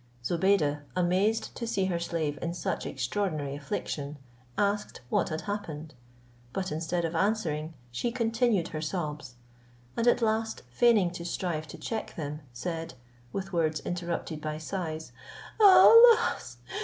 Zobeide, 0.23 0.79
amazed 0.95 1.53
to 1.53 1.67
see 1.67 1.85
her 1.85 1.99
slave 1.99 2.39
in 2.41 2.55
such 2.55 2.87
extraordinary 2.87 3.55
affliction, 3.55 4.17
asked 4.57 5.01
what 5.09 5.29
had 5.29 5.41
happened; 5.41 5.93
but, 6.53 6.71
instead 6.71 7.05
of 7.05 7.13
answering, 7.13 7.75
she 7.91 8.11
continued 8.11 8.69
her 8.69 8.81
sobs; 8.81 9.35
and 9.95 10.07
at 10.07 10.23
last 10.23 10.63
feigning 10.71 11.11
to 11.11 11.23
strive 11.23 11.67
to 11.67 11.77
check 11.77 12.15
them, 12.15 12.41
said, 12.51 12.95
with 13.31 13.53
words 13.53 13.79
interrupted 13.81 14.43
with 14.43 14.63
sighs, 14.63 15.11
"Alas! 15.59 16.57